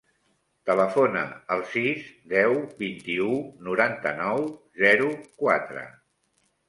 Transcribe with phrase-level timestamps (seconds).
[0.69, 1.19] Telefona
[1.55, 3.29] al sis, deu, vint-i-u,
[3.71, 4.51] noranta-nou,
[4.87, 5.11] zero,
[5.43, 5.85] quatre.